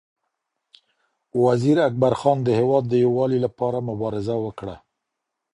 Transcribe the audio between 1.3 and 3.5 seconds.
وزیر اکبر خان د هېواد د یووالي